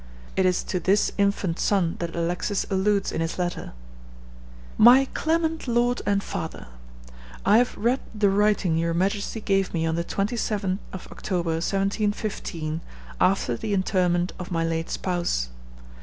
It 0.35 0.47
is 0.47 0.63
to 0.63 0.79
this 0.79 1.11
infant 1.19 1.59
son 1.59 1.97
that 1.99 2.15
Alexis 2.15 2.65
alludes 2.71 3.11
in 3.11 3.21
his 3.21 3.37
letter: 3.37 3.73
"MY 4.79 5.05
CLEMENT 5.13 5.67
LORD 5.67 6.01
AND 6.07 6.23
FATHER, 6.23 6.65
"I 7.45 7.59
have 7.59 7.77
read 7.77 7.99
the 8.15 8.31
writing 8.31 8.77
your 8.79 8.95
majesty 8.95 9.39
gave 9.41 9.75
me 9.75 9.85
on 9.85 9.93
the 9.93 10.03
27th 10.03 10.79
of 10.91 11.07
October, 11.11 11.51
1715, 11.61 12.81
after 13.21 13.55
the 13.55 13.75
interment 13.75 14.31
of 14.39 14.49
my 14.49 14.63
late 14.63 14.89
spouse. 14.89 15.49